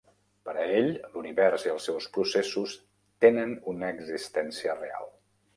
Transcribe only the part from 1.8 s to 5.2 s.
seus processos tenen una existència real.